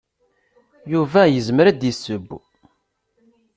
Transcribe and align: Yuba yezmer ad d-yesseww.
Yuba 0.91 1.21
yezmer 1.27 1.65
ad 1.67 1.77
d-yesseww. 1.79 2.27